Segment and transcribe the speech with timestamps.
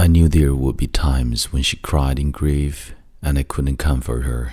[0.00, 4.22] I knew there would be times when she cried in grief and I couldn't comfort
[4.22, 4.52] her.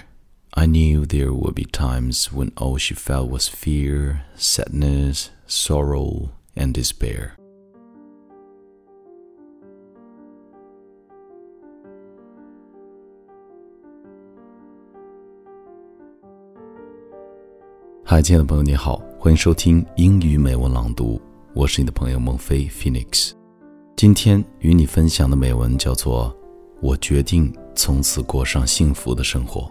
[0.53, 6.73] I knew there would be times when all she felt was fear, sadness, sorrow, and
[6.73, 7.37] despair.
[18.03, 18.19] Hi, despair.
[18.19, 21.21] 嗨，亲爱的朋友，你好，欢迎收听英语美文朗读，
[21.53, 23.36] 我是你的朋友孟飞 Phoenix。
[23.97, 26.31] 今天与你分享的美文叫做
[26.83, 29.61] 《我决定从此过上幸福的生活》。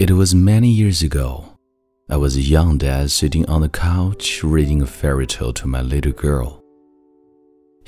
[0.00, 1.44] It was many years ago.
[2.08, 5.82] I was a young dad sitting on the couch reading a fairy tale to my
[5.82, 6.59] little girl.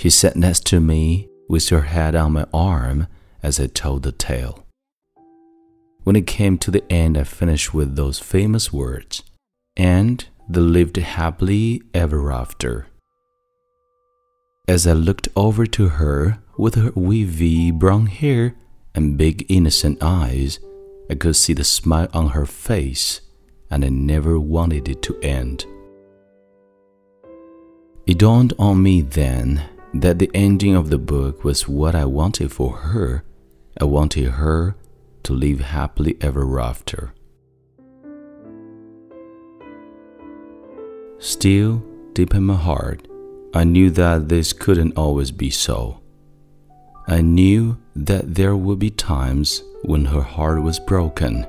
[0.02, 3.06] She sat next to me with her head on my arm
[3.40, 4.66] as I told the tale.
[6.02, 9.22] When it came to the end, I finished with those famous words,
[9.76, 12.88] and they lived happily ever after.
[14.66, 18.56] As I looked over to her with her wavy brown hair
[18.96, 20.58] and big innocent eyes,
[21.08, 23.20] I could see the smile on her face,
[23.70, 25.64] and I never wanted it to end.
[28.04, 32.50] It dawned on me then that the ending of the book was what I wanted
[32.52, 33.24] for her.
[33.80, 34.76] I wanted her
[35.24, 37.12] to live happily ever after.
[41.18, 41.82] Still,
[42.14, 43.06] deep in my heart,
[43.54, 46.00] I knew that this couldn't always be so.
[47.06, 51.46] I knew that there would be times when her heart was broken.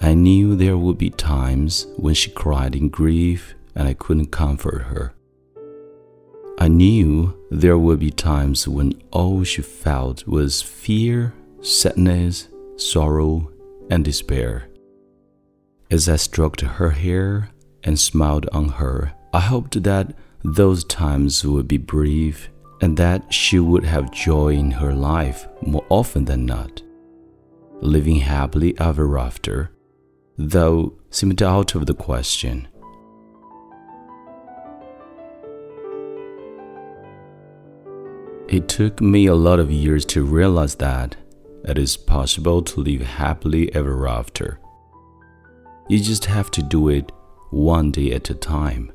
[0.00, 4.82] I knew there would be times when she cried in grief and I couldn't comfort
[4.84, 5.14] her.
[6.80, 13.52] Knew there would be times when all she felt was fear, sadness, sorrow,
[13.90, 14.66] and despair.
[15.90, 17.50] As I stroked her hair
[17.84, 22.48] and smiled on her, I hoped that those times would be brief
[22.80, 26.80] and that she would have joy in her life more often than not.
[27.82, 29.70] Living happily ever after,
[30.38, 32.68] though seemed out of the question.
[38.50, 41.14] It took me a lot of years to realize that
[41.62, 44.58] it is possible to live happily ever after.
[45.88, 47.12] You just have to do it
[47.50, 48.92] one day at a time.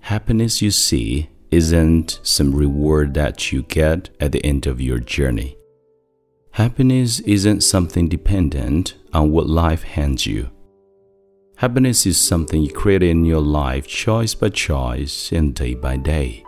[0.00, 5.56] Happiness, you see, isn't some reward that you get at the end of your journey.
[6.52, 10.50] Happiness isn't something dependent on what life hands you.
[11.56, 16.45] Happiness is something you create in your life choice by choice and day by day.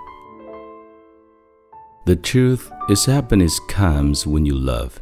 [2.09, 4.99] The truth is, happiness comes when you love.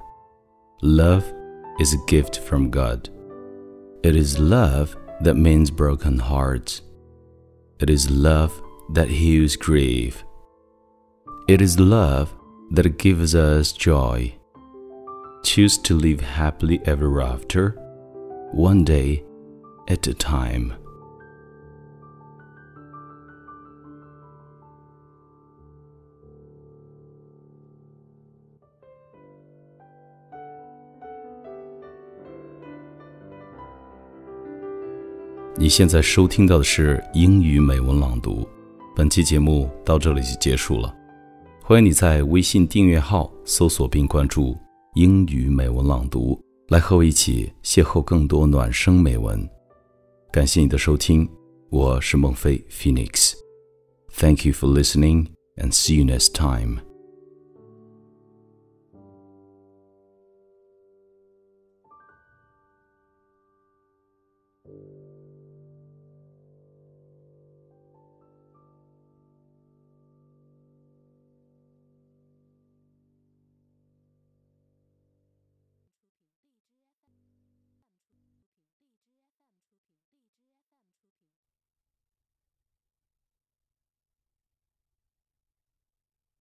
[0.83, 1.33] Love
[1.79, 3.11] is a gift from God.
[4.03, 6.83] It is love that mends broken hearts.
[7.79, 8.61] It is love
[8.95, 10.25] that heals grief.
[11.47, 12.35] It is love
[12.73, 14.35] that gives us joy.
[15.45, 17.71] Choose to live happily ever after,
[18.51, 19.23] one day
[19.87, 20.75] at a time.
[35.59, 38.47] 你现在收听到的是英语美文朗读。
[38.95, 40.95] 本期节目到这里就结束了，
[41.63, 44.55] 欢迎你在微信订阅号搜索并关注
[44.97, 49.49] “英语美文朗读”，来和我一起邂逅更多暖声美文。
[50.31, 51.27] 感谢你的收听，
[51.71, 53.33] 我是孟非 Phoenix。
[54.13, 56.81] Thank you for listening and see you next time.